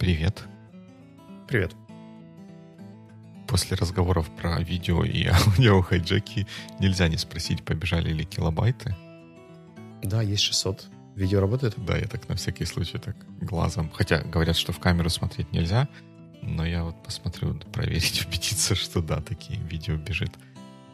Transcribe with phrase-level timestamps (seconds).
[0.00, 0.44] Привет.
[1.46, 1.76] Привет.
[3.46, 6.46] После разговоров про видео и аудио хайджеки
[6.78, 8.96] нельзя не спросить, побежали ли килобайты.
[10.02, 10.86] Да, есть 600.
[11.16, 11.74] Видео работает?
[11.76, 13.90] Да, я так на всякий случай так глазом.
[13.92, 15.86] Хотя говорят, что в камеру смотреть нельзя,
[16.40, 20.32] но я вот посмотрю, проверить, убедиться, что да, такие видео бежит.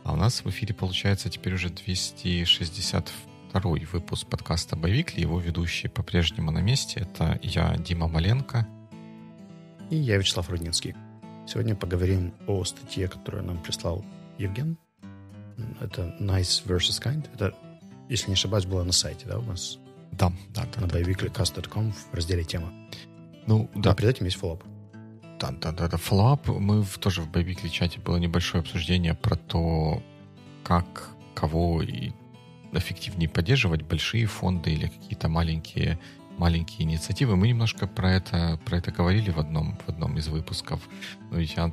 [0.02, 3.61] А у нас в эфире получается теперь уже 262
[3.93, 5.20] выпуск подкаста «Боевикли».
[5.20, 7.07] Его ведущие по-прежнему на месте.
[7.09, 8.66] Это я, Дима Маленко.
[9.90, 10.95] И я, Вячеслав Рудницкий.
[11.46, 14.04] Сегодня поговорим о статье, которую нам прислал
[14.36, 14.76] Евген.
[15.80, 17.28] Это Nice versus Kind.
[17.34, 17.54] Это,
[18.09, 19.78] если не ошибаюсь, было на сайте, да, у нас?
[20.10, 20.80] Да, да, да.
[20.80, 22.72] На да, biweeklycast.com в разделе «Тема».
[23.46, 23.92] Ну, да.
[23.92, 24.65] А перед этим есть follow-up.
[25.38, 25.96] Да, да, да, да.
[25.96, 26.48] Follow-up.
[26.48, 30.02] Мы в, тоже в Biweekly чате было небольшое обсуждение про то,
[30.64, 32.10] как, кого и
[32.73, 36.00] эффективнее поддерживать, большие фонды или какие-то маленькие
[36.38, 37.37] маленькие инициативы.
[37.37, 40.80] Мы немножко про это, про это говорили в одном, в одном из выпусков.
[41.30, 41.73] Ну, я,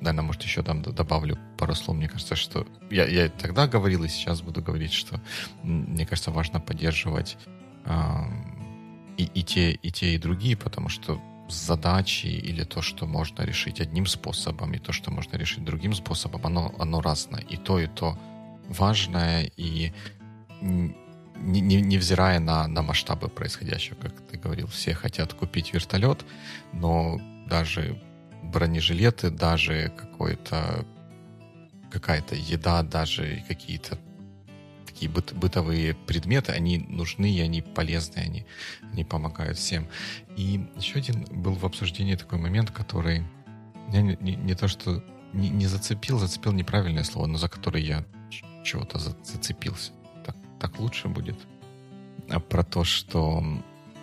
[0.00, 1.96] наверное, может, еще там добавлю пару слов.
[1.96, 2.66] Мне кажется, что...
[2.90, 5.20] Я, я тогда говорил и сейчас буду говорить, что
[5.62, 7.36] мне кажется, важно поддерживать
[7.84, 7.92] э,
[9.16, 13.80] и, и, те, и те, и другие, потому что задачи или то, что можно решить
[13.80, 17.40] одним способом, и то, что можно решить другим способом, оно, оно разное.
[17.42, 18.18] И то, и то
[18.68, 19.92] важное, и
[21.36, 26.24] не, не, невзирая на, на масштабы происходящего, как ты говорил, все хотят купить вертолет,
[26.72, 28.00] но даже
[28.42, 30.86] бронежилеты, даже какой-то
[31.90, 33.98] какая-то еда, даже какие-то
[34.84, 38.46] такие быт, бытовые предметы, они нужны, и они полезны, они,
[38.92, 39.88] они помогают всем.
[40.36, 43.24] И еще один был в обсуждении такой момент, который
[43.88, 48.04] не, не, не то что не, не зацепил, зацепил неправильное слово, но за который я
[48.64, 49.92] чего-то зацепился.
[50.64, 51.36] Так, лучше будет.
[52.30, 53.44] А про то, что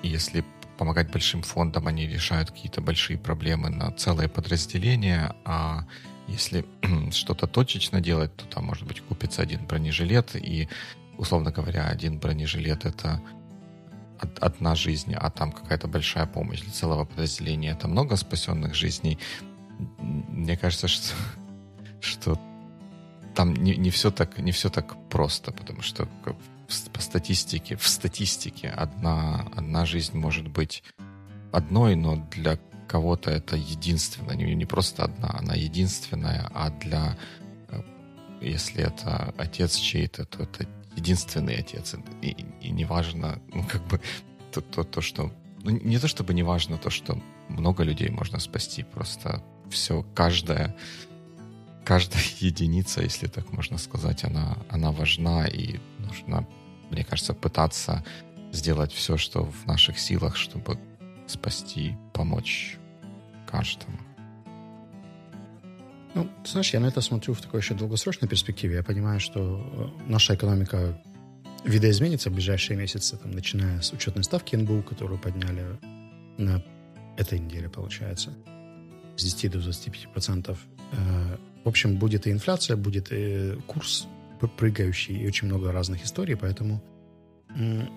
[0.03, 0.45] если
[0.77, 5.87] помогать большим фондам, они решают какие-то большие проблемы на целое подразделение, а
[6.27, 6.63] если
[7.11, 10.69] что-то точечно делать, то там, может быть, купится один бронежилет, и,
[11.17, 13.19] условно говоря, один бронежилет— это
[14.39, 17.71] одна жизнь, а там какая-то большая помощь для целого подразделения.
[17.71, 19.17] Это много спасенных жизней.
[19.97, 21.15] Мне кажется, что,
[22.01, 22.50] что
[23.35, 26.07] там не, не, все так, не все так просто, потому что
[26.93, 30.83] по статистике, в статистике одна, одна жизнь может быть
[31.51, 37.17] одной, но для кого-то это единственная, не, не просто одна, она единственная, а для,
[37.69, 37.81] э,
[38.41, 41.95] если это отец чей-то, то это единственный отец.
[42.21, 44.01] И, и неважно, ну, как бы,
[44.51, 45.31] то, то, то, что...
[45.63, 47.17] Ну, не то чтобы не важно то, что
[47.47, 50.75] много людей можно спасти, просто все, каждая,
[51.85, 56.47] каждая единица, если так можно сказать, она, она важна, и нужно,
[56.89, 58.03] мне кажется, пытаться
[58.51, 60.77] сделать все, что в наших силах, чтобы
[61.27, 62.77] спасти, помочь
[63.49, 63.97] каждому.
[66.13, 68.75] Ну, ты знаешь, я на это смотрю в такой еще долгосрочной перспективе.
[68.75, 71.01] Я понимаю, что э, наша экономика
[71.63, 75.79] видоизменится в ближайшие месяцы, там, начиная с учетной ставки НБУ, которую подняли
[76.37, 76.61] на
[77.17, 78.33] этой неделе, получается,
[79.15, 80.59] с 10 до 25 процентов.
[81.63, 84.07] В общем, будет и инфляция, будет и курс
[84.57, 86.81] прыгающий, и очень много разных историй, поэтому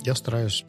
[0.05, 0.65] я стараюсь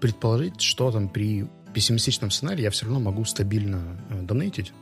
[0.00, 4.72] предположить, что там при пессимистичном сценарии я все равно могу стабильно э, донейтить.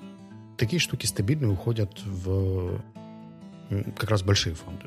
[0.57, 2.83] Такие штуки стабильно уходят в
[3.97, 4.87] как раз большие фонды.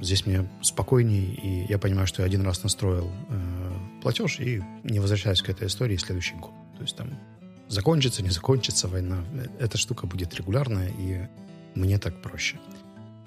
[0.00, 3.72] Здесь мне спокойнее, и я понимаю, что я один раз настроил э,
[4.02, 6.52] платеж и не возвращаюсь к этой истории следующий год.
[6.76, 7.18] То есть там
[7.68, 9.24] закончится, не закончится война,
[9.58, 11.28] эта штука будет регулярная, и
[11.74, 12.58] мне так проще.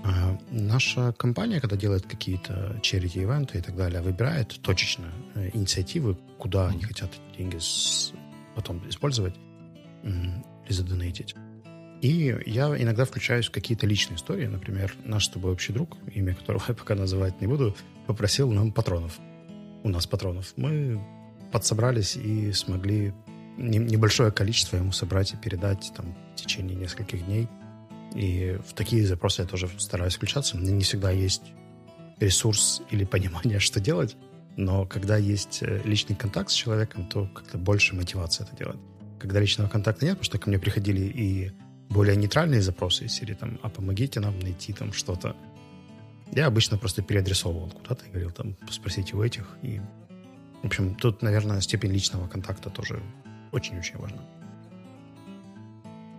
[0.04, 6.70] А наша компания, когда делает какие-то charity-ивенты и так далее, выбирает точечно э, инициативы, куда
[6.70, 8.14] они хотят деньги с...
[8.56, 9.36] потом использовать
[10.04, 11.36] или задонатить.
[12.02, 14.46] И я иногда включаюсь в какие-то личные истории.
[14.46, 17.76] Например, наш с тобой общий друг, имя которого я пока называть не буду,
[18.08, 19.20] попросил нам патронов.
[19.84, 20.54] У нас патронов.
[20.56, 21.02] Мы
[21.52, 23.14] подсобрались и смогли
[23.60, 27.48] небольшое количество ему собрать и передать там, в течение нескольких дней.
[28.16, 30.58] И в такие запросы я тоже стараюсь включаться.
[30.58, 31.44] Мне не всегда есть
[32.20, 34.16] ресурс или понимание, что делать.
[34.56, 38.80] Но когда есть э, личный контакт с человеком, то как-то больше мотивации это делать.
[39.20, 41.52] Когда личного контакта нет, потому что ко мне приходили и
[41.90, 45.36] более нейтральные запросы из серии, там, а помогите нам найти там что-то.
[46.32, 49.58] Я обычно просто переадресовывал куда-то и говорил, там, спросите у этих.
[49.62, 49.82] И,
[50.62, 53.02] в общем, тут, наверное, степень личного контакта тоже
[53.52, 54.22] очень-очень важна.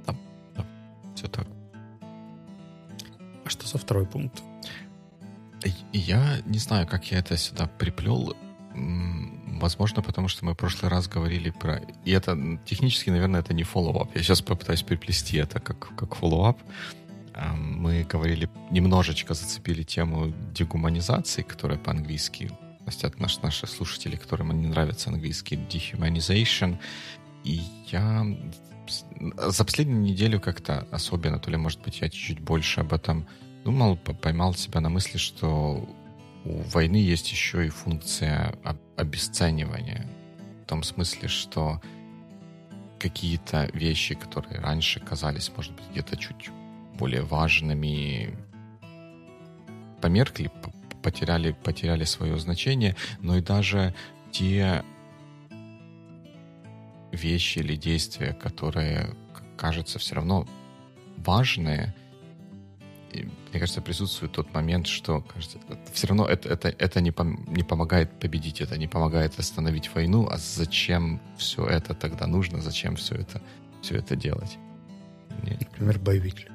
[0.06, 0.14] Да,
[0.56, 0.66] да,
[1.14, 1.46] все так.
[3.44, 4.42] А что за второй пункт?
[5.92, 8.36] Я не знаю, как я это сюда приплел.
[8.74, 11.82] Возможно, потому что мы в прошлый раз говорили про...
[12.04, 14.10] И это технически, наверное, это не follow-up.
[14.14, 16.56] Я сейчас попытаюсь переплести это как, как follow-up.
[17.56, 22.50] Мы говорили, немножечко зацепили тему дегуманизации, которая по-английски
[22.84, 26.78] простят наш, наши слушатели, которым не нравится английский dehumanization.
[27.44, 28.26] И я
[29.38, 33.26] за последнюю неделю как-то особенно, то ли, может быть, я чуть-чуть больше об этом
[33.64, 35.88] думал, поймал себя на мысли, что
[36.44, 38.54] у войны есть еще и функция
[38.96, 40.08] обесценивания.
[40.64, 41.80] В том смысле, что
[42.98, 46.50] какие-то вещи, которые раньше казались, может быть, где-то чуть
[46.98, 48.36] более важными,
[50.00, 50.50] померкли,
[51.02, 53.94] потеряли, потеряли свое значение, но и даже
[54.32, 54.84] те
[57.12, 59.14] вещи или действия, которые,
[59.56, 60.46] кажется, все равно
[61.16, 61.94] важные,
[63.12, 65.58] мне кажется, присутствует тот момент, что, кажется,
[65.92, 70.28] все равно это, это, это не, пом не помогает победить, это не помогает остановить войну,
[70.30, 73.42] а зачем все это тогда нужно, зачем все это,
[73.82, 74.58] все это делать?
[75.42, 76.50] Например, боевик.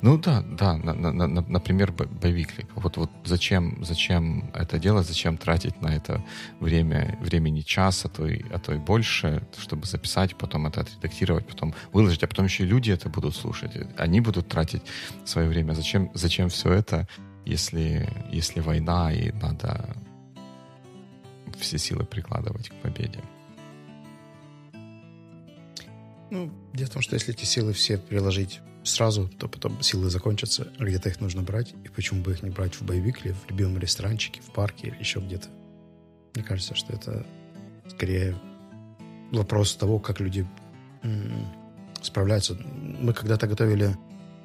[0.00, 2.48] Ну да, да, на, на, на, например, боевик.
[2.74, 6.24] Вот, вот зачем, зачем это делать, зачем тратить на это
[6.60, 11.46] время, времени час, а то, и, а то и больше, чтобы записать, потом это отредактировать,
[11.46, 13.72] потом выложить, а потом еще и люди это будут слушать.
[13.98, 14.82] Они будут тратить
[15.24, 15.74] свое время.
[15.74, 17.06] Зачем, зачем все это,
[17.44, 19.96] если, если война и надо
[21.58, 23.20] все силы прикладывать к победе?
[26.30, 30.68] Ну, дело в том, что если эти силы все приложить сразу, то потом силы закончатся,
[30.78, 33.50] а где-то их нужно брать, и почему бы их не брать в боевик или в
[33.50, 35.48] любимом ресторанчике, в парке или еще где-то.
[36.34, 37.26] Мне кажется, что это
[37.88, 38.36] скорее
[39.30, 40.46] вопрос того, как люди
[42.00, 42.54] справляются.
[42.54, 43.96] Мы когда-то готовили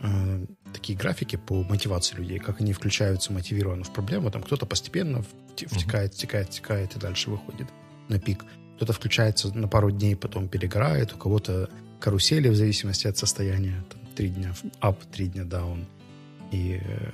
[0.01, 4.31] э, такие графики по мотивации людей, как они включаются мотивированно в проблему.
[4.31, 5.23] Там кто-то постепенно
[5.55, 7.67] втекает, втекает, втекает и дальше выходит
[8.07, 8.43] на пик.
[8.75, 11.69] Кто-то включается на пару дней, потом перегорает, у кого-то
[11.99, 13.83] карусели в зависимости от состояния.
[13.89, 15.85] Там, три дня up, три дня down.
[16.51, 17.11] И э,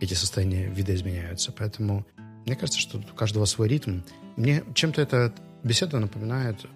[0.00, 1.52] эти состояния видоизменяются.
[1.52, 2.04] Поэтому
[2.44, 4.00] мне кажется, что у каждого свой ритм.
[4.36, 5.32] Мне чем-то эта
[5.62, 6.66] беседа напоминает,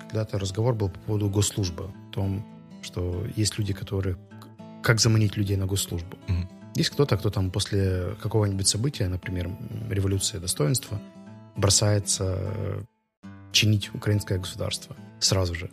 [0.00, 1.84] когда-то разговор был по поводу госслужбы.
[1.84, 2.46] О том,
[2.82, 4.16] что есть люди, которые...
[4.82, 6.16] Как заманить людей на госслужбу.
[6.28, 6.48] Mm-hmm.
[6.76, 9.50] Есть кто-то, кто там после какого-нибудь события, например,
[9.90, 11.00] революция достоинства,
[11.56, 12.82] бросается э,
[13.52, 15.70] чинить украинское государство сразу же.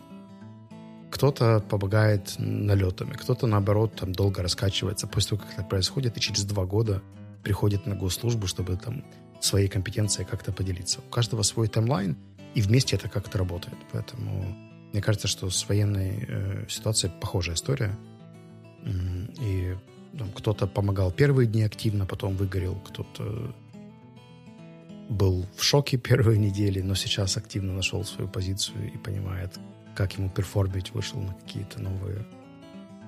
[1.16, 6.44] Кто-то помогает налетами, кто-то, наоборот, там долго раскачивается после того, как это происходит, и через
[6.44, 7.02] два года
[7.42, 9.02] приходит на госслужбу, чтобы там
[9.40, 10.98] своей компетенцией как-то поделиться.
[11.00, 12.18] У каждого свой таймлайн,
[12.54, 13.78] и вместе это как-то работает.
[13.92, 14.54] Поэтому
[14.92, 17.96] мне кажется, что с военной э, ситуацией похожая история.
[19.40, 19.74] И
[20.18, 23.54] там, кто-то помогал первые дни активно, потом выгорел, кто-то
[25.08, 29.58] был в шоке первые недели, но сейчас активно нашел свою позицию и понимает,
[29.96, 32.24] как ему перформить, вышел на какие-то новые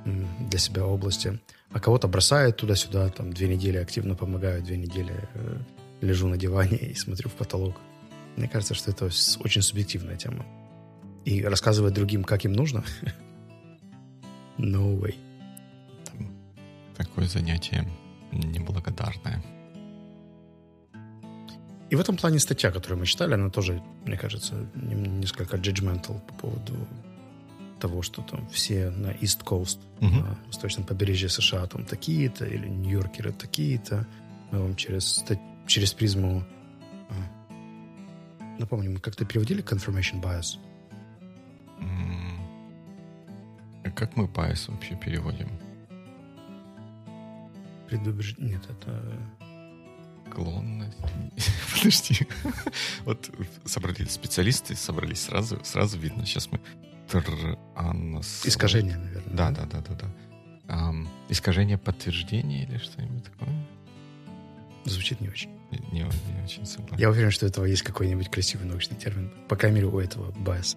[0.05, 1.39] для себя области.
[1.71, 5.59] А кого-то бросает туда-сюда, там две недели активно помогаю, две недели э,
[6.01, 7.77] лежу на диване и смотрю в потолок.
[8.37, 9.07] Мне кажется, что это
[9.41, 10.47] очень субъективная тема.
[11.25, 12.85] И рассказывать другим, как им нужно,
[14.59, 15.15] no way.
[16.97, 17.87] Такое занятие
[18.33, 19.43] неблагодарное.
[21.91, 26.35] И в этом плане статья, которую мы читали, она тоже, мне кажется, несколько judgmental по
[26.35, 26.75] поводу
[27.81, 30.23] того, что там все на East Coast, uh-huh.
[30.23, 34.07] на восточном побережье США там такие-то, или нью-йоркеры такие-то.
[34.51, 35.25] Мы вам через,
[35.67, 36.45] через призму...
[37.09, 37.15] А,
[38.59, 40.59] напомню, мы как-то переводили confirmation bias?
[41.81, 42.39] Mm.
[43.95, 45.49] Как мы bias вообще переводим?
[47.89, 48.57] Предубеждение...
[48.57, 49.19] Нет, это
[50.31, 50.97] склонность.
[51.77, 52.27] Подожди.
[53.05, 53.31] Вот
[53.65, 56.27] собрались специалисты, собрались сразу, сразу видно.
[56.27, 56.61] Сейчас мы...
[58.45, 59.35] Искажение, наверное.
[59.35, 60.09] Да, да, да, да, да.
[60.69, 63.49] Um, искажение подтверждения или что-нибудь такое?
[64.85, 65.51] Звучит не очень.
[65.71, 66.99] Не, не, не очень согласен.
[66.99, 69.33] Я уверен, что у этого есть какой-нибудь красивый научный термин.
[69.49, 70.77] По крайней мере, у этого bias.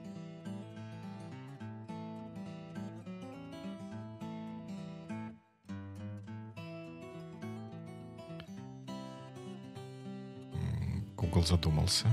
[11.42, 12.08] Google задумался.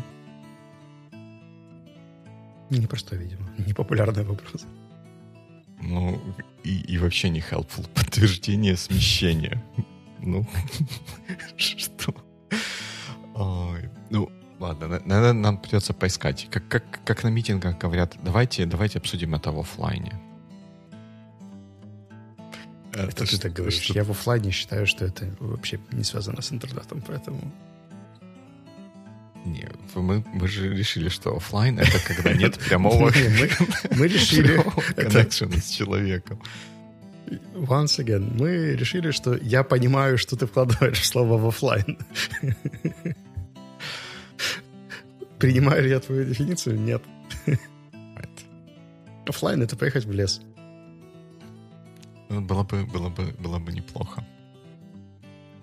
[2.70, 3.48] Непростой, видимо.
[3.66, 4.66] Непопулярный вопрос.
[5.82, 6.20] Ну,
[6.64, 7.88] и, и вообще не helpful.
[7.94, 9.62] Подтверждение смещения.
[10.20, 10.46] Ну,
[11.56, 12.14] что?
[14.10, 16.48] Ну, ладно, наверное, нам придется поискать.
[16.50, 20.12] Как, как, как на митингах говорят, давайте, давайте обсудим это в офлайне.
[22.92, 23.80] Это, это ты так говоришь.
[23.80, 23.94] Что...
[23.94, 27.40] Я в офлайне считаю, что это вообще не связано с интернетом, поэтому...
[29.44, 33.10] Не, мы, мы же решили, что офлайн это когда нет прямого
[33.96, 34.62] мы решили
[34.94, 36.40] коннекшена с человеком.
[37.54, 41.98] Once again, мы решили, что я понимаю, что ты вкладываешь слово в офлайн.
[45.38, 46.80] Принимаю ли я твою дефиницию?
[46.80, 47.02] Нет.
[49.26, 50.40] Офлайн это поехать в лес.
[52.30, 54.24] Ну, было бы, было бы, было бы неплохо.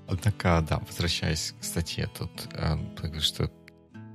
[0.07, 3.49] Однако, да, возвращаясь к статье, тут э, что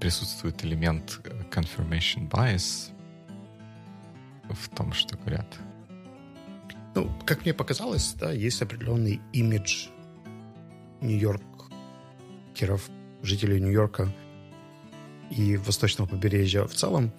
[0.00, 2.90] присутствует элемент confirmation bias
[4.48, 5.58] в том, что говорят.
[6.94, 9.88] Ну, как мне показалось, да, есть определенный имидж
[11.02, 12.90] Нью-Йоркеров,
[13.22, 14.12] жителей Нью-Йорка
[15.30, 17.12] и восточного побережья в целом,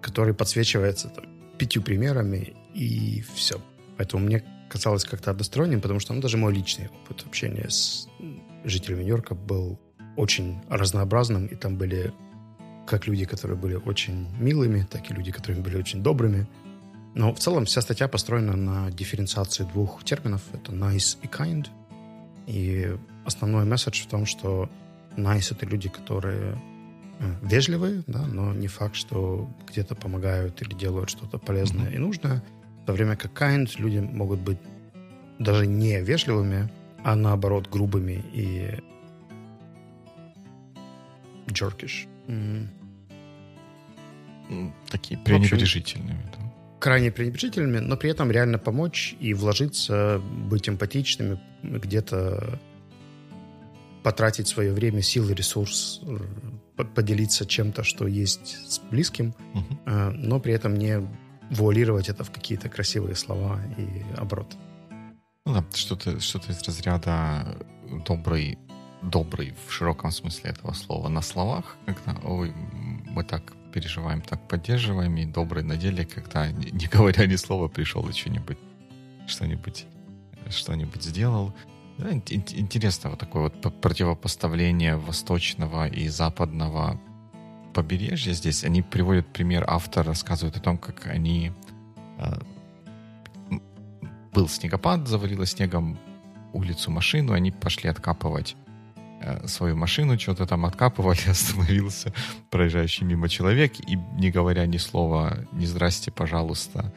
[0.00, 1.26] который подсвечивается там,
[1.58, 3.60] пятью примерами, и все.
[3.96, 8.08] Поэтому мне казалось как-то односторонним, потому что ну, даже мой личный опыт общения с
[8.64, 9.78] жителями Нью-Йорка был
[10.16, 12.12] очень разнообразным, и там были
[12.86, 16.46] как люди, которые были очень милыми, так и люди, которые были очень добрыми.
[17.14, 20.42] Но в целом вся статья построена на дифференциации двух терминов.
[20.52, 21.66] Это nice и kind.
[22.46, 24.68] И основной месседж в том, что
[25.16, 26.60] nice— это люди, которые
[27.20, 31.94] э, вежливые, да, но не факт, что где-то помогают или делают что-то полезное mm-hmm.
[31.94, 32.44] и нужное.
[32.82, 34.58] В то время как kind люди могут быть
[35.38, 36.68] даже не вежливыми,
[37.02, 38.82] а наоборот грубыми и
[42.26, 42.68] Mm.
[44.90, 46.22] Такие пренебрежительными.
[46.32, 46.52] Да.
[46.80, 52.60] Крайне пренебрежительными, но при этом реально помочь и вложиться, быть эмпатичными, где-то
[54.02, 59.78] потратить свое время, силы, ресурс, э, поделиться чем-то, что есть с близким, угу.
[59.86, 61.00] но при этом не
[61.50, 64.54] вуалировать это в какие-то красивые слова и оборот.
[65.46, 67.58] Ну да, что-то что из разряда
[68.06, 68.58] добрый
[69.10, 72.52] добрый в широком смысле этого слова на словах, когда ой,
[73.06, 78.08] мы так переживаем, так поддерживаем, и добрый на деле, когда, не говоря ни слова, пришел
[78.08, 78.58] и что-нибудь,
[79.26, 79.86] что-нибудь,
[80.48, 81.54] что-нибудь сделал.
[81.98, 87.00] Да, интересно вот такое вот противопоставление восточного и западного
[87.72, 88.64] побережья здесь.
[88.64, 91.52] Они приводят пример, автор рассказывает о том, как они...
[92.18, 92.38] Э,
[94.32, 95.96] был снегопад, завалило снегом
[96.52, 98.56] улицу машину, они пошли откапывать
[99.46, 102.12] свою машину, что-то там откапывали, остановился
[102.50, 106.92] проезжающий мимо человек и, не говоря ни слова, ни здрасте, пожалуйста,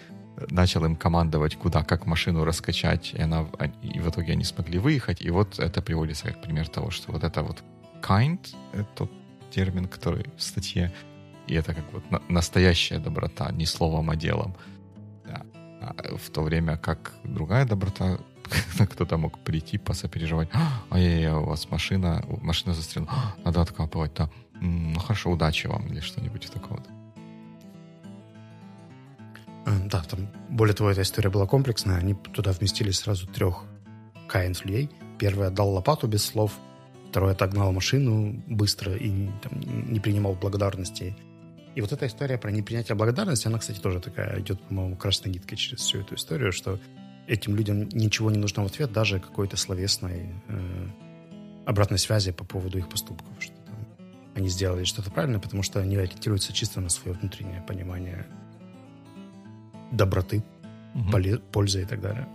[0.49, 3.47] начал им командовать, куда, как машину раскачать, и, она,
[3.81, 5.21] и в итоге они смогли выехать.
[5.21, 7.63] И вот это приводится как пример того, что вот это вот
[8.01, 8.39] kind,
[8.73, 9.11] это тот
[9.51, 10.91] термин, который в статье,
[11.47, 14.55] и это как вот на, настоящая доброта, не словом, а делом.
[15.81, 18.19] А в то время как другая доброта
[18.91, 20.49] кто-то мог прийти, посопереживать.
[20.91, 23.07] Ай-яй-яй, у вас машина, машина застряла.
[23.43, 24.29] Надо откапывать, да.
[24.61, 26.81] Ну хорошо, удачи вам или что-нибудь такого.
[29.65, 31.97] Э, да, там, более того, эта история была комплексная.
[31.97, 33.63] Они туда вместили сразу трех
[34.27, 34.89] каинс людей.
[35.19, 36.53] Первый отдал лопату без слов,
[37.09, 41.15] второй отогнал машину быстро и там, не принимал благодарности.
[41.75, 45.57] И вот эта история про непринятие благодарности, она, кстати, тоже такая идет, по-моему, красной ниткой
[45.57, 46.79] через всю эту историю, что
[47.27, 50.87] этим людям ничего не нужно в ответ, даже какой-то словесной э,
[51.65, 53.75] обратной связи по поводу их поступков, что там,
[54.35, 58.25] они сделали что-то правильно, потому что они ориентируются чисто на свое внутреннее понимание
[59.91, 60.43] доброты,
[60.95, 61.11] угу.
[61.11, 62.27] поле, пользы и так далее.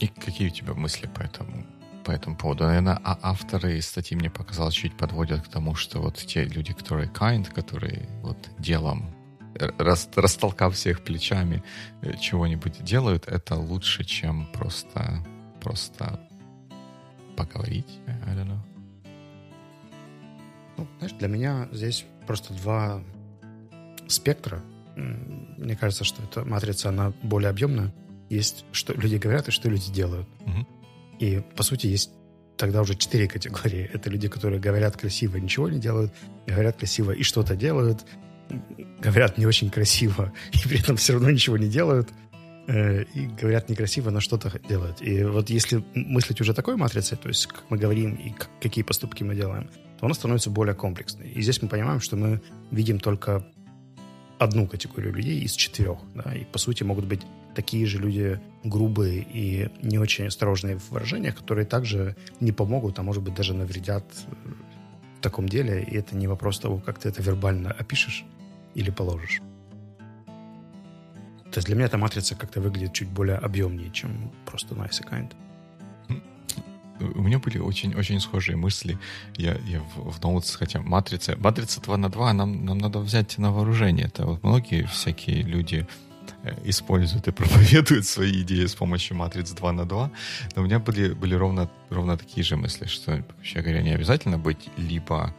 [0.00, 1.64] И какие у тебя мысли по этому,
[2.04, 2.64] по этому поводу?
[2.64, 7.08] Наверное, а авторы статьи, мне показалось, чуть подводят к тому, что вот те люди, которые
[7.08, 9.14] kind, которые вот делом
[9.58, 11.62] рас, растолкав всех плечами,
[12.02, 15.24] э, чего-нибудь делают, это лучше, чем просто,
[15.60, 16.20] просто
[17.36, 18.00] поговорить.
[18.26, 18.58] I don't know.
[20.76, 23.02] Ну, знаешь, для меня здесь просто два
[24.08, 24.60] спектра.
[24.96, 27.92] Мне кажется, что эта матрица, она более объемная.
[28.30, 30.28] Есть, что люди говорят и что люди делают.
[30.46, 30.66] Угу.
[31.18, 32.10] И, по сути, есть
[32.56, 33.90] тогда уже четыре категории.
[33.92, 36.12] Это люди, которые говорят красиво, ничего не делают,
[36.46, 38.04] говорят красиво и что-то делают,
[39.00, 42.08] говорят не очень красиво, и при этом все равно ничего не делают,
[42.66, 45.02] э, и говорят некрасиво, но что-то делают.
[45.02, 48.84] И вот если мыслить уже такой матрицей, то есть как мы говорим и как, какие
[48.84, 49.68] поступки мы делаем,
[49.98, 51.30] то она становится более комплексной.
[51.30, 53.44] И здесь мы понимаем, что мы видим только
[54.38, 55.98] одну категорию людей из четырех.
[56.14, 57.22] Да, и по сути могут быть
[57.54, 63.02] такие же люди грубые и не очень осторожные в выражениях, которые также не помогут, а
[63.02, 64.04] может быть даже навредят
[64.44, 64.81] в
[65.22, 65.82] таком деле.
[65.82, 68.24] И это не вопрос того, как ты это вербально опишешь,
[68.74, 69.40] или положишь.
[71.52, 75.32] То есть для меня эта матрица как-то выглядит чуть более объемнее, чем просто nice kind.
[76.98, 78.98] у меня были очень-очень схожие мысли.
[79.36, 83.38] Я, я в, в Notes, хотя матрица, матрица 2 на 2 нам, нам надо взять
[83.38, 84.06] на вооружение.
[84.06, 85.86] Это вот многие всякие люди
[86.64, 90.10] используют и проповедуют свои идеи с помощью матриц 2 на 2.
[90.56, 94.38] Но у меня были, были ровно, ровно такие же мысли, что, вообще говоря, не обязательно
[94.38, 95.34] быть либо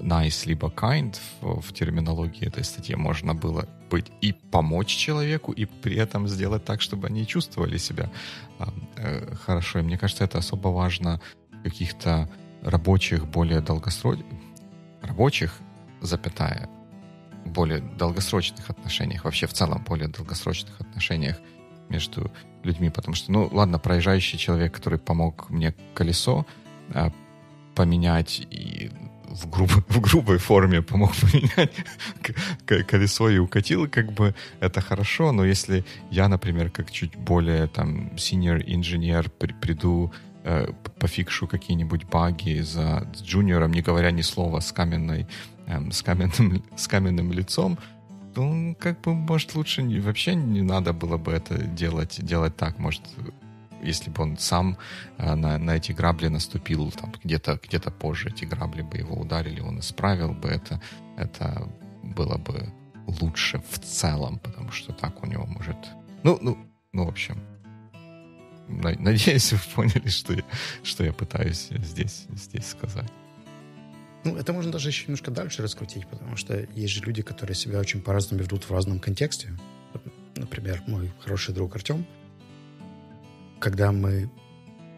[0.00, 5.64] nice, либо kind в, в терминологии этой статьи можно было быть и помочь человеку, и
[5.64, 8.10] при этом сделать так, чтобы они чувствовали себя
[8.96, 9.78] э, хорошо.
[9.78, 11.20] И мне кажется, это особо важно
[11.52, 12.28] в каких-то
[12.62, 14.26] рабочих, более долгосрочных,
[15.02, 15.58] рабочих,
[16.00, 16.68] запятая,
[17.48, 21.36] более долгосрочных отношениях, вообще в целом более долгосрочных отношениях
[21.88, 22.30] между
[22.62, 26.46] людьми, потому что, ну, ладно, проезжающий человек, который помог мне колесо
[26.94, 27.10] э,
[27.74, 28.90] поменять и
[29.28, 31.72] в, груб, в грубой форме помог поменять
[32.86, 38.08] колесо и укатил, как бы это хорошо, но если я, например, как чуть более там
[38.16, 40.12] senior инженер при, приду
[40.44, 45.26] э, пофикшу какие-нибудь баги за джуниором, не говоря ни слова с каменной,
[45.68, 47.78] э, с каменным, с каменным лицом,
[48.36, 52.78] ну, как бы, может, лучше не, вообще не надо было бы это делать, делать так,
[52.78, 53.02] может,
[53.82, 54.76] если бы он сам
[55.18, 59.60] э, на, на эти грабли наступил там где-то где позже, эти грабли бы его ударили,
[59.60, 60.80] он исправил бы это,
[61.16, 61.68] это
[62.02, 62.72] было бы
[63.20, 65.76] лучше в целом, потому что так у него может...
[66.22, 66.58] Ну, ну,
[66.92, 67.40] ну, в общем,
[68.68, 70.42] надеюсь, вы поняли, что я,
[70.82, 73.10] что я пытаюсь здесь, здесь сказать.
[74.28, 77.78] Ну, это можно даже еще немножко дальше раскрутить, потому что есть же люди, которые себя
[77.78, 79.56] очень по-разному ведут в разном контексте.
[80.36, 82.06] Например, мой хороший друг Артем,
[83.58, 84.30] когда мы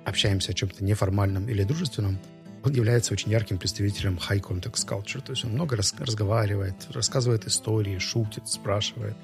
[0.04, 2.18] общаемся о чем-то неформальном или дружественном,
[2.64, 5.22] он является очень ярким представителем high context culture.
[5.22, 9.16] То есть он много рас- разговаривает, рассказывает истории, шутит, спрашивает,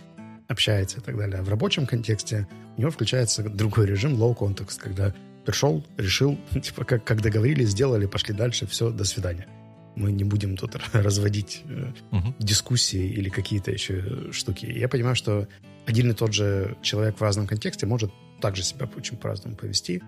[0.47, 1.41] общается и так далее.
[1.41, 2.47] А в рабочем контексте
[2.77, 5.13] у него включается другой режим low context, когда
[5.45, 9.49] пришел, решил, типа как, как договорились, сделали, пошли дальше, все, до свидания.
[9.97, 12.35] Мы не будем тут разводить uh-huh.
[12.39, 14.67] дискуссии или какие-то еще штуки.
[14.67, 15.49] Я понимаю, что
[15.87, 20.03] один и тот же человек в разном контексте может также себя очень по-разному повести.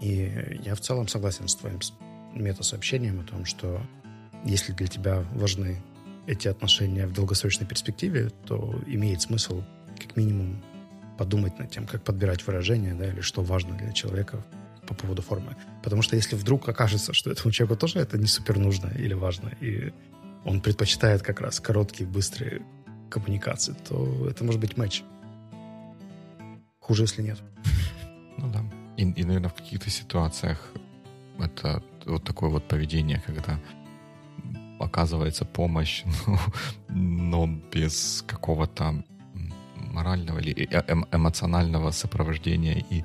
[0.00, 1.78] И я в целом согласен с твоим
[2.34, 3.80] метасообщением о том, что
[4.44, 5.82] если для тебя важны
[6.26, 9.62] эти отношения в долгосрочной перспективе, то имеет смысл
[9.98, 10.62] как минимум
[11.18, 14.44] подумать над тем, как подбирать выражения, да, или что важно для человека
[14.86, 15.56] по поводу формы.
[15.82, 19.50] Потому что если вдруг окажется, что этому человеку тоже это не супер нужно или важно,
[19.60, 19.92] и
[20.44, 22.62] он предпочитает как раз короткие, быстрые
[23.10, 25.02] коммуникации, то это может быть матч.
[26.80, 27.38] Хуже, если нет.
[28.38, 28.64] Ну да.
[28.96, 30.72] И, и наверное, в каких-то ситуациях
[31.38, 33.58] это вот такое вот поведение, когда
[34.78, 36.38] оказывается помощь, но,
[36.88, 39.04] но без какого-то
[39.76, 43.04] морального или э, эм, эмоционального сопровождения и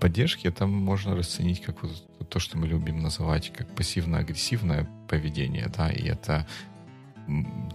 [0.00, 5.90] поддержки, это можно расценить как вот то, что мы любим называть как пассивно-агрессивное поведение, да,
[5.90, 6.46] и это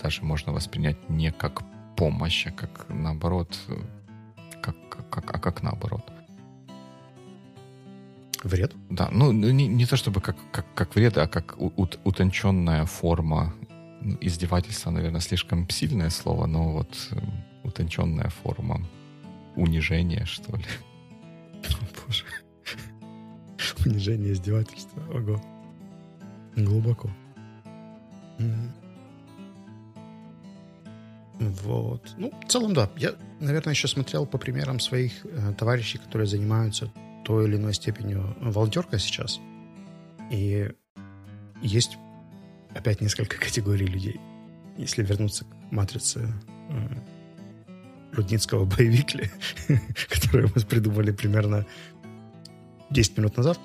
[0.01, 1.63] даже можно воспринять не как
[1.95, 3.57] помощь, а как наоборот
[4.61, 4.75] как,
[5.09, 6.11] как, а как наоборот?
[8.43, 8.73] Вред?
[8.89, 13.53] Да, ну не, не то чтобы как, как, как вред, а как утонченная форма
[14.01, 17.19] ну, издевательства, наверное, слишком сильное слово, но вот э,
[17.63, 18.81] утонченная форма
[19.55, 20.65] унижения, что ли.
[22.05, 22.25] Боже.
[23.85, 25.01] Унижение, издевательство.
[25.13, 25.41] Ого.
[26.55, 27.09] Глубоко.
[31.39, 32.13] Вот.
[32.17, 32.89] Ну, в целом, да.
[32.95, 36.91] Я, наверное, еще смотрел по примерам своих э, товарищей, которые занимаются
[37.25, 39.39] той или иной степенью волонтеркой сейчас.
[40.31, 40.69] И
[41.61, 41.97] есть
[42.73, 44.19] опять несколько категорий людей.
[44.77, 46.33] Если вернуться к матрице
[46.69, 47.22] э,
[48.13, 49.31] Рудницкого боевикли,
[50.09, 51.65] которую мы придумали примерно
[52.89, 53.59] 10 минут назад,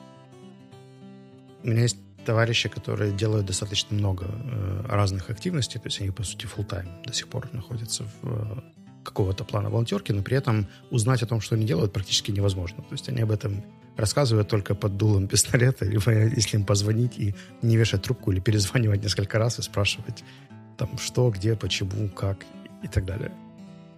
[1.62, 6.22] у меня есть товарищи, которые делают достаточно много э, разных активностей, то есть они, по
[6.22, 8.60] сути, full time до сих пор находятся в э,
[9.02, 12.82] какого-то плана волонтерки, но при этом узнать о том, что они делают, практически невозможно.
[12.82, 13.64] То есть они об этом
[13.96, 19.02] рассказывают только под дулом пистолета, либо если им позвонить и не вешать трубку, или перезванивать
[19.02, 20.24] несколько раз и спрашивать
[20.76, 22.44] там что, где, почему, как
[22.82, 23.32] и так далее.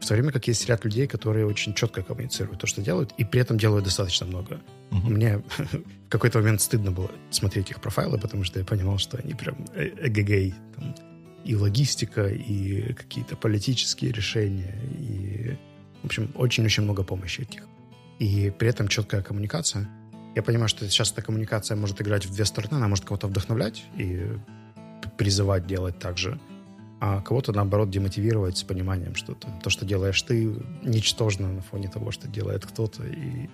[0.00, 3.24] В то время как есть ряд людей, которые очень четко коммуницируют то, что делают, и
[3.24, 4.60] при этом делают достаточно много.
[4.90, 5.10] Угу.
[5.10, 9.34] Мне в какой-то момент стыдно было смотреть их профайлы, потому что я понимал, что они
[9.34, 10.54] прям э, эгегей.
[11.44, 15.56] И логистика, и какие-то политические решения, и,
[16.02, 17.62] в общем, очень-очень много помощи этих.
[18.18, 19.88] И при этом четкая коммуникация.
[20.36, 22.76] Я понимаю, что сейчас эта коммуникация может играть в две стороны.
[22.76, 24.26] Она может кого-то вдохновлять и
[25.16, 26.38] призывать делать так же,
[27.00, 31.88] а кого-то, наоборот, демотивировать с пониманием, что там, то, что делаешь ты, ничтожно на фоне
[31.88, 33.04] того, что делает кто-то.
[33.06, 33.48] И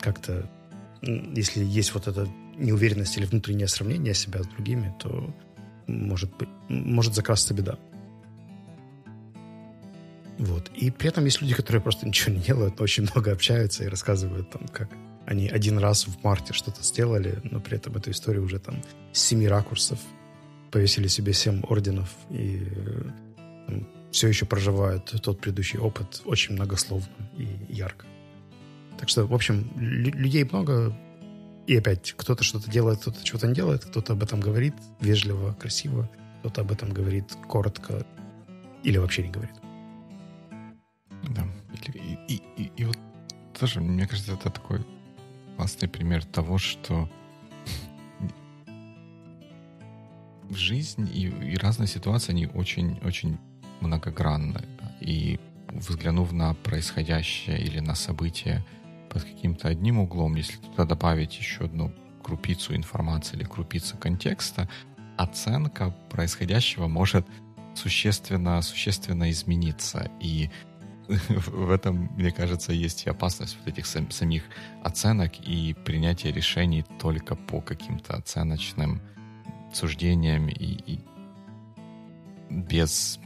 [0.00, 0.48] как-то,
[1.00, 5.34] если есть вот эта неуверенность или внутреннее сравнение себя с другими, то
[5.86, 6.30] может,
[6.68, 7.78] может закрасться беда.
[10.38, 10.70] Вот.
[10.74, 13.88] И при этом есть люди, которые просто ничего не делают, но очень много общаются и
[13.88, 14.90] рассказывают, там, как
[15.24, 19.20] они один раз в марте что-то сделали, но при этом эту историю уже там с
[19.20, 19.98] семи ракурсов
[20.70, 22.62] повесили себе семь орденов и
[23.66, 28.06] там, все еще проживают тот предыдущий опыт очень многословно и ярко.
[28.98, 30.96] Так что, в общем, людей много,
[31.66, 36.10] и опять, кто-то что-то делает, кто-то что-то не делает, кто-то об этом говорит вежливо, красиво,
[36.40, 38.06] кто-то об этом говорит коротко
[38.82, 39.56] или вообще не говорит.
[41.30, 41.44] Да.
[41.94, 42.98] И, и, и, и вот
[43.58, 44.84] тоже, мне кажется, это такой
[45.56, 47.08] классный пример того, что
[50.50, 53.38] жизнь и, и разные ситуации, они очень-очень
[53.80, 54.62] многогранны.
[55.00, 58.64] И взглянув на происходящее или на события
[59.10, 64.68] под каким-то одним углом, если туда добавить еще одну крупицу информации или крупицу контекста,
[65.16, 67.26] оценка происходящего может
[67.74, 70.10] существенно, существенно измениться.
[70.20, 70.50] И
[71.08, 74.42] в этом, мне кажется, есть и опасность вот этих сам, самих
[74.82, 79.00] оценок и принятия решений только по каким-то оценочным
[79.72, 81.00] суждениям и, и
[82.50, 83.18] без,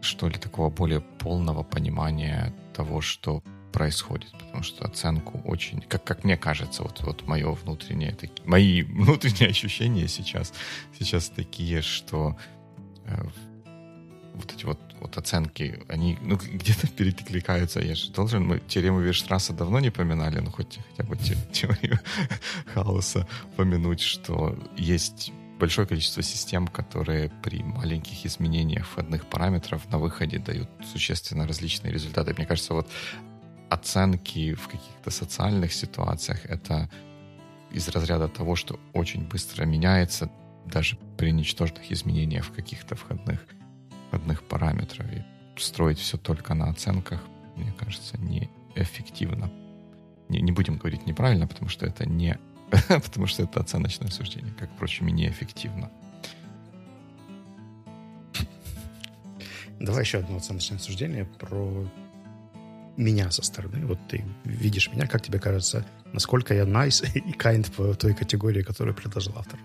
[0.00, 6.24] что ли, такого более полного понимания того, что происходит, потому что оценку очень, как, как
[6.24, 10.52] мне кажется, вот, вот мое внутреннее, таки, мои внутренние ощущения сейчас,
[10.98, 12.36] сейчас такие, что
[13.04, 13.22] э,
[14.34, 17.80] вот эти вот, вот оценки, они ну, где-то перекликаются.
[17.80, 21.98] Я же должен, мы теорему Вирштрасса давно не поминали, но хоть хотя бы те, теорию
[22.74, 30.38] хаоса помянуть, что есть большое количество систем, которые при маленьких изменениях входных параметров на выходе
[30.38, 32.34] дают существенно различные результаты.
[32.34, 32.88] Мне кажется, вот
[33.68, 36.90] оценки в каких-то социальных ситуациях это
[37.70, 40.30] из разряда того, что очень быстро меняется
[40.66, 43.40] даже при ничтожных изменениях в каких-то входных
[44.10, 45.06] одних параметров.
[45.12, 45.22] И
[45.58, 47.20] строить все только на оценках,
[47.56, 49.50] мне кажется, неэффективно.
[50.28, 52.38] Не, не будем говорить неправильно, потому что это не
[52.88, 55.90] потому что это оценочное суждение, как, впрочем, и неэффективно.
[59.80, 61.88] Давай еще одно оценочное суждение про
[62.96, 63.86] меня со стороны.
[63.86, 68.62] Вот ты видишь меня, как тебе кажется, насколько я nice и kind по той категории,
[68.62, 69.58] которую предложил автор?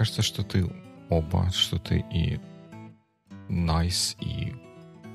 [0.00, 0.66] Кажется, что ты
[1.10, 2.40] оба, что ты и
[3.50, 4.54] nice, и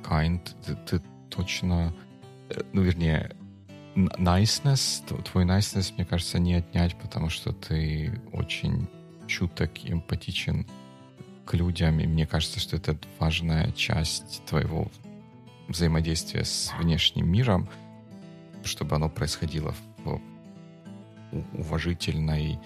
[0.04, 0.40] kind.
[0.64, 1.92] Ты, ты точно...
[2.52, 3.36] Э, ну, вернее,
[3.96, 8.88] niceness, твой niceness, мне кажется, не отнять, потому что ты очень
[9.26, 10.68] чуток эмпатичен
[11.48, 14.92] к людям, и мне кажется, что это важная часть твоего
[15.68, 17.68] взаимодействия с внешним миром,
[18.64, 20.22] чтобы оно происходило в
[21.54, 22.60] уважительной,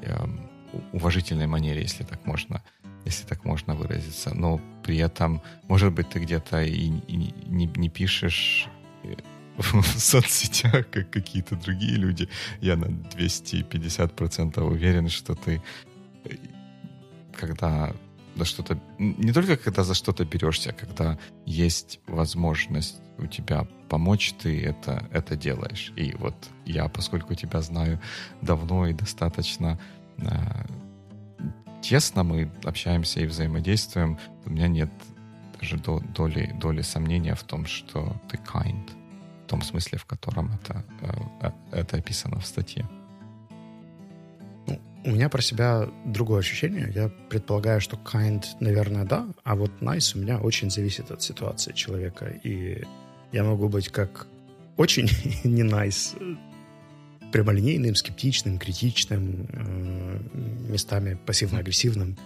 [0.00, 0.49] эм,
[0.92, 2.62] уважительной манере, если так можно,
[3.04, 4.34] если так можно выразиться.
[4.34, 8.68] Но при этом, может быть, ты где-то и, и не, не пишешь
[9.04, 9.14] э,
[9.58, 12.28] в соцсетях, как какие-то другие люди.
[12.60, 15.62] Я на 250% уверен, что ты,
[16.24, 16.30] э,
[17.32, 17.92] когда
[18.36, 18.80] за что-то...
[18.98, 25.06] Не только когда за что-то берешься, а когда есть возможность у тебя помочь, ты это,
[25.12, 25.92] это делаешь.
[25.96, 28.00] И вот я, поскольку тебя знаю
[28.40, 29.78] давно и достаточно
[31.82, 34.90] тесно мы общаемся и взаимодействуем, у меня нет
[35.60, 38.90] даже доли, доли сомнения в том, что ты kind,
[39.44, 40.84] в том смысле, в котором это,
[41.42, 42.88] э, это описано в статье.
[44.66, 46.90] Ну, у меня про себя другое ощущение.
[46.94, 51.72] Я предполагаю, что kind, наверное, да, а вот nice у меня очень зависит от ситуации
[51.72, 52.26] человека.
[52.26, 52.84] И
[53.32, 54.26] я могу быть как
[54.76, 55.08] очень
[55.44, 56.16] не nice
[57.32, 60.18] прямолинейным, скептичным, критичным, э,
[60.68, 62.16] местами пассивно-агрессивным,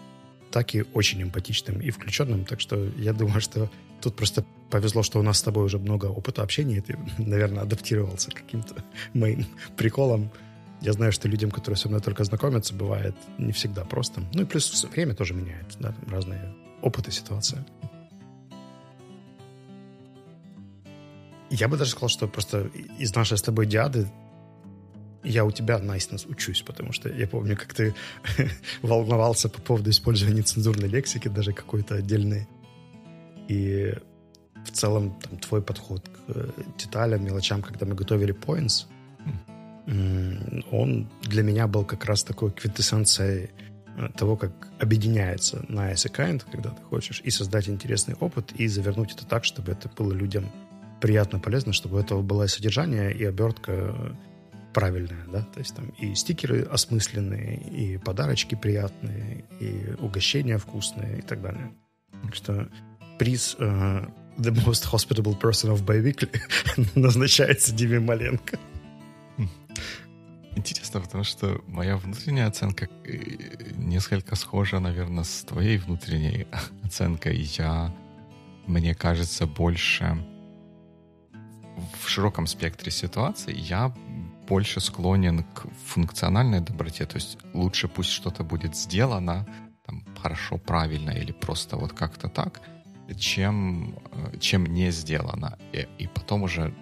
[0.50, 2.44] так и очень эмпатичным и включенным.
[2.44, 6.06] Так что я думаю, что тут просто повезло, что у нас с тобой уже много
[6.06, 8.74] опыта общения, и ты, наверное, адаптировался к каким-то
[9.14, 10.30] моим приколам.
[10.80, 14.22] Я знаю, что людям, которые со мной только знакомятся, бывает не всегда просто.
[14.32, 17.64] Ну и плюс время тоже меняет, да, разные опыты, ситуации.
[21.50, 24.08] Я бы даже сказал, что просто из нашей с тобой диады
[25.24, 27.94] я у тебя niceness учусь, потому что я помню, как ты
[28.82, 32.46] волновался по поводу использования цензурной лексики, даже какой-то отдельной.
[33.48, 33.94] И
[34.64, 38.86] в целом там, твой подход к э, деталям, мелочам, когда мы готовили points,
[40.70, 43.50] он для меня был как раз такой квинтэссенцией
[43.96, 48.66] э, того, как объединяется nice и kind, когда ты хочешь, и создать интересный опыт, и
[48.66, 50.50] завернуть это так, чтобы это было людям
[51.00, 54.16] приятно, полезно, чтобы у этого было содержание, и обертка
[54.74, 61.22] правильная, да, то есть там и стикеры осмысленные, и подарочки приятные, и угощения вкусные и
[61.22, 61.72] так далее.
[62.22, 62.68] Так что
[63.18, 66.40] приз uh, The Most Hospitable Person of Biweekly
[66.94, 68.58] назначается Диме Маленко.
[70.56, 76.46] Интересно, потому что моя внутренняя оценка э, несколько схожа, наверное, с твоей внутренней
[76.82, 77.38] оценкой.
[77.58, 77.92] Я,
[78.66, 80.16] мне кажется, больше
[82.00, 83.92] в широком спектре ситуаций я
[84.48, 87.06] больше склонен к функциональной доброте.
[87.06, 89.46] То есть лучше пусть что-то будет сделано
[89.86, 92.60] там, хорошо, правильно или просто вот как-то так,
[93.16, 95.58] чем, э, чем не сделано.
[95.72, 96.74] И, и потом уже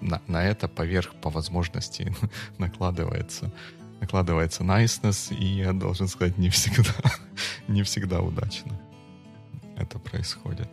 [0.00, 2.14] на, на это поверх по возможности
[2.58, 3.52] накладывается
[4.00, 6.92] накладывается niceness, и я должен сказать, не всегда,
[7.68, 8.80] не всегда удачно
[9.76, 10.68] это происходит.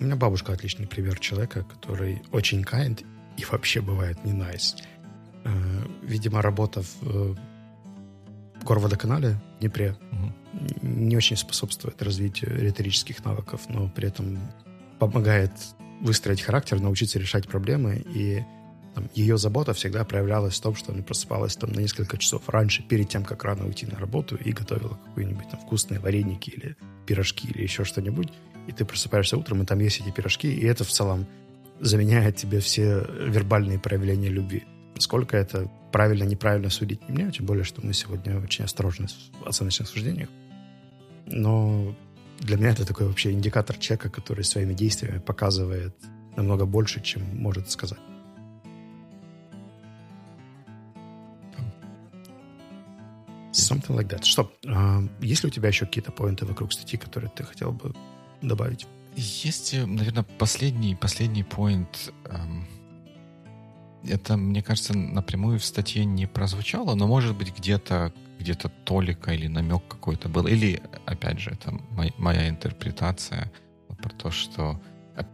[0.00, 3.04] У меня бабушка отличный пример человека, который очень kind
[3.38, 4.76] и вообще бывает не nice.
[5.44, 5.50] Э,
[6.02, 7.34] видимо, работа в э,
[8.64, 10.32] горводоканале в Днепре угу.
[10.82, 14.38] не очень способствует развитию риторических навыков, но при этом
[14.98, 15.52] помогает
[16.00, 18.44] выстроить характер, научиться решать проблемы, и
[18.94, 22.82] там, ее забота всегда проявлялась в том, что она просыпалась там на несколько часов раньше,
[22.82, 27.48] перед тем, как рано уйти на работу, и готовила какие-нибудь там вкусные вареники или пирожки
[27.48, 28.32] или еще что-нибудь,
[28.66, 31.26] и ты просыпаешься утром, и там есть эти пирожки, и это в целом
[31.80, 34.64] заменяет тебе все вербальные проявления любви.
[34.94, 39.06] Насколько это правильно, неправильно судить не мне, тем более, что мы сегодня очень осторожны
[39.42, 40.28] в оценочных суждениях.
[41.26, 41.94] Но
[42.40, 45.94] для меня это такой вообще индикатор человека, который своими действиями показывает
[46.36, 47.98] намного больше, чем может сказать.
[53.52, 54.24] Something like that.
[54.24, 57.92] Что, а, есть ли у тебя еще какие-то поинты вокруг статьи, которые ты хотел бы
[58.40, 58.86] добавить?
[59.18, 62.12] Есть, э, наверное, последний, последний поинт.
[62.26, 62.66] Эм,
[64.04, 69.48] это, мне кажется, напрямую в статье не прозвучало, но, может быть, где-то где-то толика или
[69.48, 70.46] намек какой-то был.
[70.46, 73.50] Или, опять же, это моя, моя интерпретация
[74.00, 74.80] про то, что
[75.16, 75.24] э,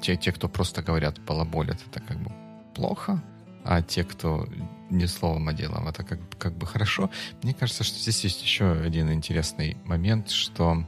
[0.00, 2.32] те, те, кто просто говорят балаболят, это как бы
[2.74, 3.22] плохо,
[3.64, 4.48] а те, кто
[4.88, 7.10] не словом, а делом, это как, как бы хорошо.
[7.42, 10.86] Мне кажется, что здесь есть еще один интересный момент, что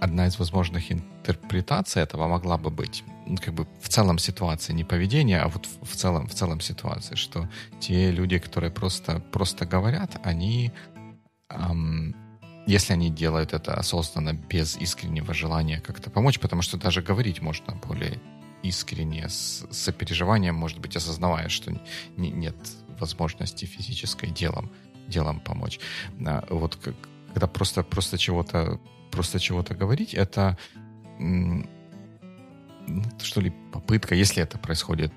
[0.00, 4.84] одна из возможных интерпретаций этого могла бы быть ну, как бы в целом ситуации, не
[4.84, 7.48] поведение, а вот в целом, в целом ситуации, что
[7.80, 10.72] те люди, которые просто, просто говорят, они,
[11.50, 12.14] эм,
[12.66, 17.74] если они делают это осознанно, без искреннего желания как-то помочь, потому что даже говорить можно
[17.74, 18.20] более
[18.62, 21.72] искренне, с сопереживанием, может быть, осознавая, что
[22.16, 22.56] не, нет
[22.98, 24.70] возможности физической делом,
[25.08, 25.80] делом помочь.
[26.24, 26.94] А вот как,
[27.32, 28.80] когда просто, просто чего-то
[29.16, 30.58] просто чего-то говорить, это
[31.18, 31.64] ну,
[33.18, 35.12] что ли попытка, если это происходит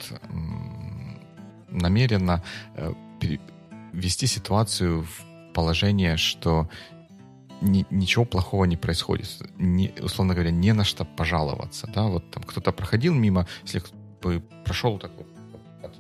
[1.70, 2.42] намеренно,
[2.76, 2.94] э,
[3.92, 6.70] ввести ситуацию в положение, что
[7.62, 9.28] ни, ничего плохого не происходит.
[9.58, 11.88] Не, условно говоря, не на что пожаловаться.
[11.94, 12.04] Да?
[12.04, 13.84] Вот там кто-то проходил мимо, если
[14.22, 15.28] бы прошел так вот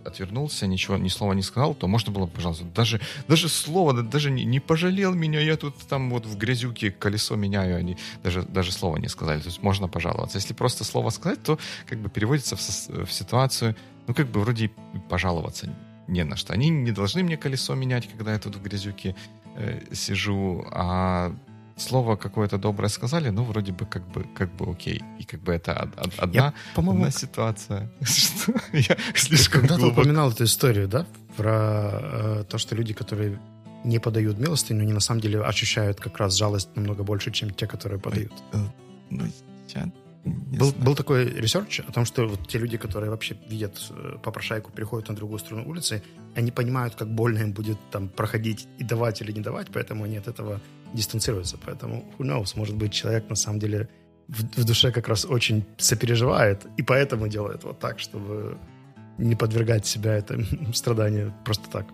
[0.06, 4.46] отвернулся, ничего, ни слова не сказал, то можно было, пожалуйста, даже, даже слово, даже не,
[4.46, 8.98] не пожалел меня, я тут там вот в грязюке колесо меняю, они даже, даже слова
[8.98, 10.38] не сказали, то есть можно пожаловаться.
[10.38, 12.60] Если просто слово сказать, то как бы переводится в,
[13.06, 13.76] в ситуацию,
[14.08, 14.72] ну как бы вроде
[15.10, 15.74] пожаловаться
[16.08, 16.54] не на что.
[16.54, 19.16] Они не должны мне колесо менять, когда я тут в грязюке
[19.56, 21.34] э, сижу, а
[21.82, 25.02] слово какое-то доброе сказали, ну, вроде бы как бы, как бы окей.
[25.20, 27.90] И как бы это одна, Я, одна ситуация.
[28.74, 31.06] Я слишком Когда ты упоминал эту историю, да,
[31.38, 33.40] про э, то, что люди, которые
[33.84, 37.68] не подают милостыню, они на самом деле ощущают как раз жалость намного больше, чем те,
[37.68, 38.34] которые подают.
[38.54, 38.58] Э,
[39.10, 39.26] ну,
[39.76, 39.90] я
[40.26, 44.72] был, был такой research о том, что вот те люди, которые вообще видят э, попрошайку,
[44.72, 46.04] переходят на другую сторону улицы,
[46.36, 50.18] они понимают, как больно им будет там проходить и давать или не давать, поэтому они
[50.18, 50.60] от этого
[50.94, 51.58] дистанцируются.
[51.66, 53.90] Поэтому, who knows, может быть, человек на самом деле
[54.28, 58.58] в, в душе как раз очень сопереживает, и поэтому делает вот так, чтобы
[59.18, 61.86] не подвергать себя этому страданию просто так.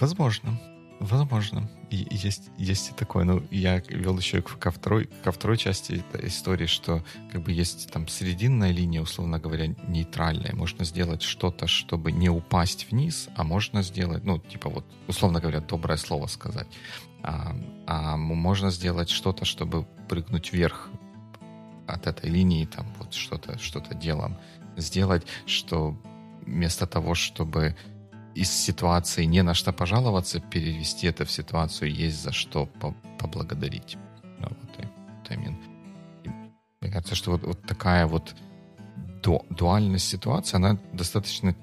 [0.00, 0.60] Возможно.
[1.00, 1.68] Возможно.
[1.90, 3.24] И есть, есть и такое.
[3.24, 7.02] Ну, я вел еще ко второй, ко второй части истории, что
[7.32, 10.54] как бы есть там срединная линия, условно говоря, нейтральная.
[10.54, 15.60] Можно сделать что-то, чтобы не упасть вниз, а можно сделать, ну, типа вот, условно говоря,
[15.60, 16.68] доброе слово сказать.
[17.22, 17.54] А,
[17.86, 20.90] а можно сделать что-то, чтобы прыгнуть вверх
[21.86, 24.36] от этой линии, там вот что-то что делом
[24.76, 25.96] сделать, что
[26.46, 27.76] вместо того, чтобы
[28.34, 33.96] из ситуации не на что пожаловаться, перевести это в ситуацию есть за что по поблагодарить.
[34.40, 34.86] Ну, вот,
[35.28, 35.58] what I.
[36.80, 38.34] И кажется, что вот, вот такая вот
[39.22, 41.54] ду, дуальность ситуации, она достаточно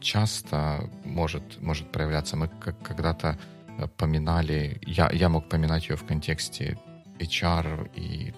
[0.00, 2.36] часто может, может проявляться.
[2.36, 3.38] Мы как когда-то
[3.86, 6.78] поминали, я, я мог поминать ее в контексте
[7.18, 8.34] HR и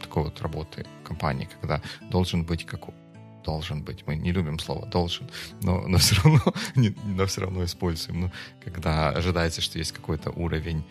[0.00, 1.80] такой вот работы компании, когда
[2.10, 2.88] должен быть как
[3.44, 4.06] должен быть.
[4.06, 5.30] Мы не любим слово должен,
[5.62, 6.42] но, но все равно,
[6.76, 8.20] не, но все равно используем.
[8.20, 8.30] Ну,
[8.62, 10.84] когда ожидается, что есть какой-то уровень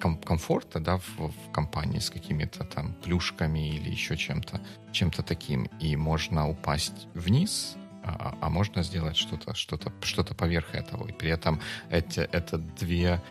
[0.00, 4.60] ком- комфорта, да, в, в компании с какими-то там плюшками или еще чем-то,
[4.92, 11.06] чем-то таким, и можно упасть вниз, а, а можно сделать что-то, что-то, что-то поверх этого.
[11.08, 11.60] И при этом
[11.90, 13.22] эти, это две,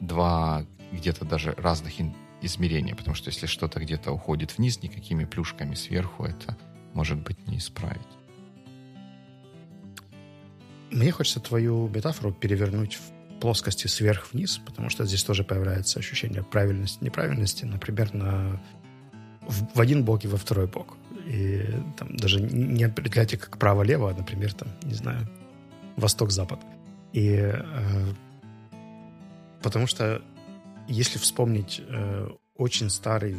[0.00, 1.94] два где-то даже разных
[2.42, 6.56] измерения, потому что если что-то где-то уходит вниз, никакими плюшками сверху это
[6.94, 8.00] может быть не исправить.
[10.90, 17.02] Мне хочется твою метафору перевернуть в плоскости сверх-вниз, потому что здесь тоже появляется ощущение правильности,
[17.02, 18.62] неправильности, например, на
[19.42, 20.96] в, в один бок и во второй бок.
[21.26, 21.62] И
[21.96, 25.28] там даже не определяйте как право-лево, а, например, там, не знаю,
[25.96, 26.60] восток-запад.
[27.12, 28.06] И э,
[29.62, 30.22] потому что
[30.86, 33.36] если вспомнить э, очень старый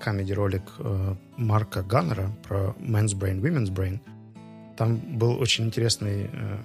[0.00, 4.00] комедий-ролик э, Марка Ганнера про Men's Brain, Women's Brain,
[4.76, 6.58] там был очень интересный э,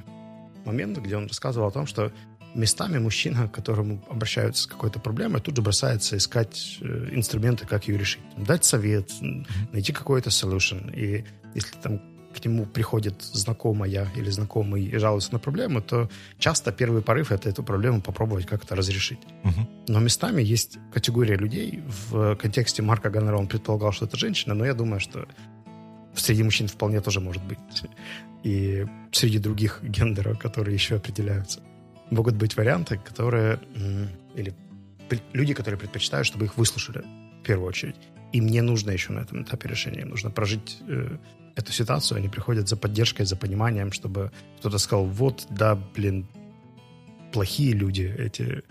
[0.66, 2.12] момент, где он рассказывал о том, что
[2.56, 7.88] местами мужчина, к которому обращаются с какой-то проблемой, тут же бросается искать э, инструменты, как
[7.88, 8.22] ее решить.
[8.38, 9.12] Дать совет,
[9.72, 10.94] найти какой-то solution.
[10.96, 12.02] И если там
[12.34, 16.10] к нему приходит знакомая или знакомый и жалуется на проблему, то
[16.40, 19.20] часто первый порыв— это эту проблему попробовать как-то разрешить.
[19.44, 19.68] Угу.
[19.90, 21.84] Но местами есть категория людей.
[21.88, 25.28] В контексте Марка Ганнера он предполагал, что это женщина, но я думаю, что
[26.16, 27.60] среди мужчин вполне тоже может быть.
[28.44, 31.62] И среди других гендеров, которые еще определяются.
[32.12, 33.60] Могут быть варианты, которые...
[34.36, 34.54] Или
[35.34, 37.04] люди, которые предпочитают, чтобы их выслушали
[37.42, 37.96] в первую очередь.
[38.32, 40.06] И мне нужно еще на этом этапе решения.
[40.06, 41.18] Нужно прожить э,
[41.56, 46.28] эту ситуацию, они приходят за поддержкой, за пониманием, чтобы кто-то сказал, вот, да, блин,
[47.34, 48.64] плохие люди, эти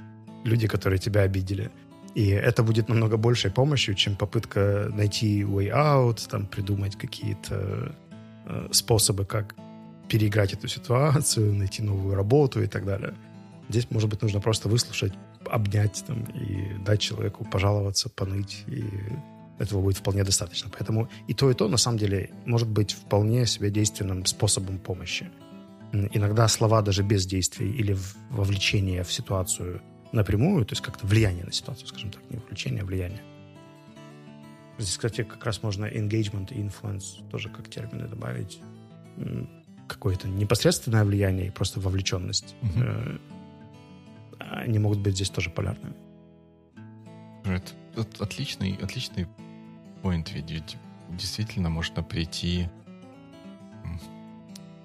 [0.44, 1.70] люди, которые тебя обидели.
[2.14, 7.94] И это будет намного большей помощью, чем попытка найти way out, там, придумать какие-то
[8.46, 9.55] э, способы, как
[10.09, 13.14] переиграть эту ситуацию, найти новую работу и так далее.
[13.70, 15.12] Здесь, может быть, нужно просто выслушать,
[15.46, 18.85] обнять там, и дать человеку пожаловаться, поныть и
[19.61, 20.70] этого будет вполне достаточно.
[20.70, 25.30] Поэтому и то, и то, на самом деле, может быть вполне себе действенным способом помощи.
[25.92, 27.96] Иногда слова даже без действий или
[28.30, 32.85] вовлечения в ситуацию напрямую, то есть как-то влияние на ситуацию, скажем так, не вовлечение, а
[32.85, 33.22] влияние.
[34.78, 38.61] Здесь, кстати, как раз можно engagement и influence тоже как термины добавить.
[39.87, 42.56] Какое-то непосредственное влияние и просто вовлеченность.
[42.62, 43.39] Угу.
[44.50, 45.94] Они могут быть здесь тоже полярными.
[47.44, 49.26] Это отличный, отличный
[50.02, 50.76] point, ведь
[51.10, 52.68] действительно можно прийти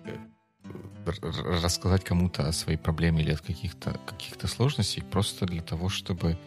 [0.05, 1.11] э,
[1.61, 6.37] рассказать кому-то о своей проблеме или от каких-то каких сложностей просто для того, чтобы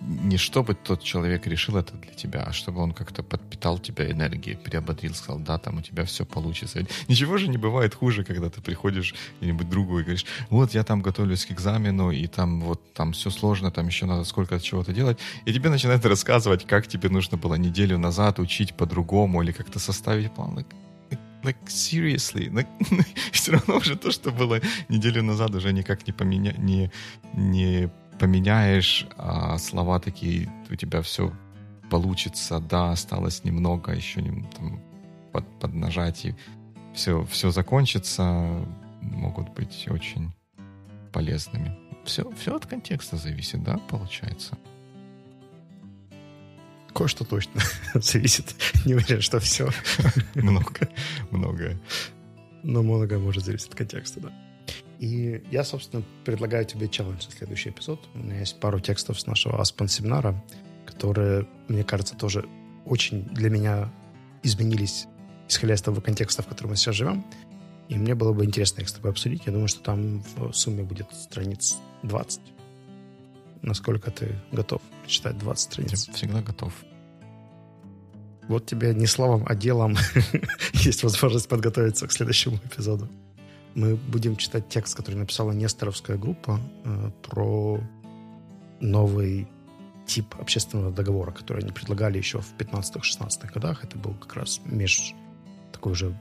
[0.00, 4.56] не чтобы тот человек решил это для тебя, а чтобы он как-то подпитал тебя энергией,
[4.56, 6.86] приободрил, сказал, да, там у тебя все получится.
[7.08, 11.02] Ничего же не бывает хуже, когда ты приходишь где-нибудь другу и говоришь, вот я там
[11.02, 15.18] готовлюсь к экзамену, и там вот там все сложно, там еще надо сколько чего-то делать,
[15.44, 20.32] и тебе начинают рассказывать, как тебе нужно было неделю назад учить по-другому или как-то составить
[20.32, 20.64] план.
[21.44, 22.66] Like seriously, like,
[23.32, 26.52] все равно уже то, что было неделю назад, уже никак не поменя...
[26.58, 26.90] не,
[27.32, 31.32] не поменяешь, а слова такие, у тебя все
[31.90, 34.80] получится, да, осталось немного, еще не, там,
[35.32, 36.34] под, поднажать, и
[36.94, 38.66] все, все закончится,
[39.00, 40.32] могут быть очень
[41.12, 41.76] полезными.
[42.04, 44.56] Все, все от контекста зависит, да, получается?
[46.94, 47.60] Кое-что точно
[47.94, 48.54] зависит.
[48.84, 49.70] Не уверен, что все.
[50.34, 50.88] Много,
[51.30, 51.78] многое.
[52.62, 54.47] Но многое может зависеть от контекста, да.
[54.98, 58.08] И я, собственно, предлагаю тебе челлендж на следующий эпизод.
[58.14, 60.44] У меня есть пару текстов с нашего Аспен семинара,
[60.86, 62.48] которые, мне кажется, тоже
[62.84, 63.92] очень для меня
[64.42, 65.06] изменились,
[65.48, 67.24] исходя из того контекста, в котором мы сейчас живем.
[67.88, 69.46] И мне было бы интересно их с тобой обсудить.
[69.46, 72.40] Я думаю, что там в сумме будет страниц 20.
[73.62, 76.08] Насколько ты готов прочитать 20 страниц?
[76.08, 76.72] Я всегда готов.
[78.48, 79.96] Вот тебе не словом, а делом
[80.72, 83.08] есть возможность подготовиться к следующему эпизоду
[83.78, 87.80] мы будем читать текст, который написала Несторовская группа э, про
[88.80, 89.46] новый
[90.04, 93.84] тип общественного договора, который они предлагали еще в 15-16 годах.
[93.84, 95.14] Это был как раз меж
[95.72, 96.18] такой же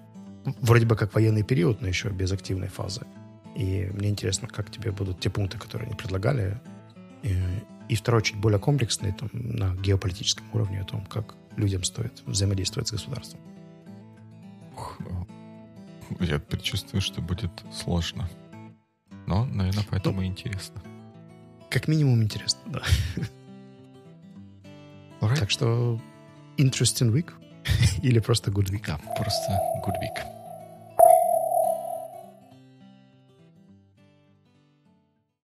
[0.61, 3.01] вроде бы как военный период, но еще без активной фазы.
[3.55, 6.61] И мне интересно, как тебе будут те пункты, которые они предлагали,
[7.23, 7.35] и,
[7.89, 12.89] И второй чуть более комплексный там, на геополитическом уровне о том, как людям стоит взаимодействовать
[12.89, 13.39] с государством.
[16.19, 18.29] Я предчувствую, что будет сложно.
[19.25, 20.81] Но, наверное, поэтому ну, интересно.
[21.69, 22.81] Как минимум интересно, да.
[25.19, 25.39] Alright.
[25.39, 25.99] Так что
[26.57, 27.33] interesting week
[28.01, 28.83] или просто good week?
[28.87, 30.36] Да, просто good week.